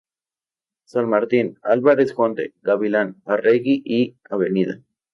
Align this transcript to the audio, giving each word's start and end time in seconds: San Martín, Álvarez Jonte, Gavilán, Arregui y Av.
San 0.83 1.07
Martín, 1.09 1.59
Álvarez 1.61 2.13
Jonte, 2.15 2.55
Gavilán, 2.63 3.21
Arregui 3.23 3.83
y 3.85 4.15
Av. 4.31 4.41